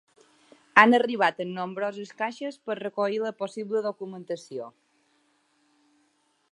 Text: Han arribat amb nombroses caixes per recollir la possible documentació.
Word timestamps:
Han 0.83 0.95
arribat 0.99 1.43
amb 1.45 1.53
nombroses 1.57 2.13
caixes 2.21 2.57
per 2.69 2.77
recollir 2.81 3.21
la 3.27 3.33
possible 3.43 3.83
documentació. 3.89 4.73